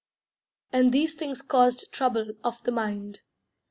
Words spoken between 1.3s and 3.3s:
caused trouble of the mind.